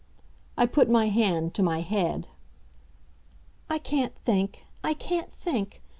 I 0.57 0.65
put 0.65 0.89
my 0.89 1.09
hand 1.09 1.53
to 1.53 1.61
my 1.61 1.81
head. 1.81 2.27
"I 3.69 3.77
can't 3.77 4.15
think 4.15 4.65
I 4.83 4.95
can't 4.95 5.31
think. 5.31 5.79